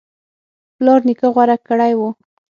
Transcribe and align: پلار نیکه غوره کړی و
پلار 0.75 1.01
نیکه 1.07 1.27
غوره 1.35 1.57
کړی 1.67 1.93
و 1.97 2.01